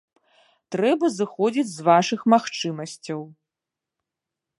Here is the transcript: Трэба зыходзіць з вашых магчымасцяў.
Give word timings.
Трэба 0.75 1.09
зыходзіць 1.17 1.67
з 1.73 1.85
вашых 1.89 2.19
магчымасцяў. 2.35 3.21